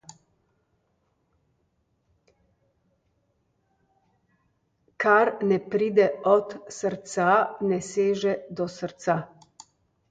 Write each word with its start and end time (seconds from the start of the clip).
Kar 5.05 5.31
ne 5.53 5.61
pride 5.75 6.09
od 6.35 6.59
srca, 6.81 7.31
ne 7.73 7.81
seže 7.93 8.37
do 8.49 8.71
srca. 8.81 9.23